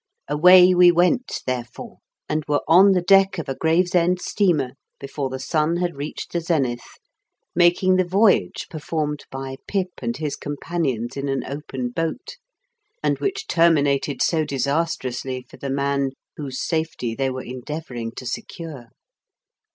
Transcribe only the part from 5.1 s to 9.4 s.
the sun had reached the zenith, making the voyage performed